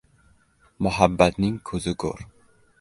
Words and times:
Muhabbatning 0.87 1.61
ko‘zi 1.71 1.97
ko‘r. 2.05 2.29